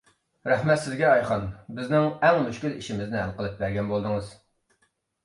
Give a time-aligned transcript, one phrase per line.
[0.51, 1.43] رەھمەت سىزگە، ئايخان،
[1.79, 4.33] بىزنىڭ ئەڭ مۈشكۈل ئىشىمىزنى ھەل قىلىپ بەرگەن بولدىڭىز.